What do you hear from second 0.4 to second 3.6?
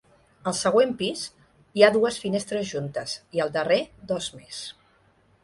Al següent pis, hi ha dues finestres juntes, i al